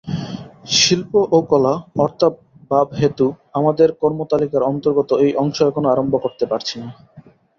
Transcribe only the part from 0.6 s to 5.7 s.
শিল্প ও কলা অর্থাভাবহেতু আমাদের কর্মতালিকার অন্তর্গত এই অংশ